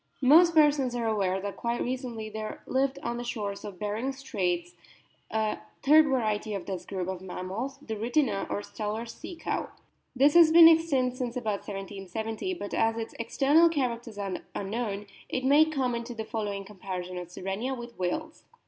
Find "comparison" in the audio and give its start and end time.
16.65-17.19